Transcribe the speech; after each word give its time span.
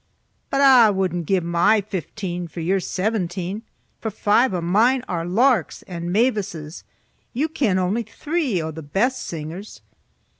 "But 0.49 0.61
I 0.61 0.89
wouldna 0.89 1.21
gie 1.25 1.41
my 1.41 1.79
fifteen 1.79 2.47
for 2.47 2.59
your 2.59 2.79
seventeen, 2.79 3.61
for 3.99 4.09
five 4.09 4.51
of 4.51 4.63
mine 4.63 5.03
are 5.07 5.27
larks 5.27 5.83
and 5.83 6.11
mavises. 6.11 6.83
You 7.33 7.47
ken 7.47 7.77
only 7.77 8.01
three 8.01 8.59
o' 8.63 8.71
the 8.71 8.81
best 8.81 9.23
singers." 9.23 9.81